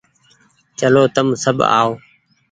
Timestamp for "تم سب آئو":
1.15-1.91